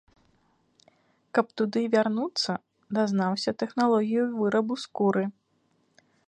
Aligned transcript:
Каб 1.37 1.45
туды 1.61 1.83
вярнуцца, 1.95 2.51
дазнаўся 2.99 3.51
тэхналогію 3.65 4.25
вырабу 4.39 4.79
скуры. 4.87 5.23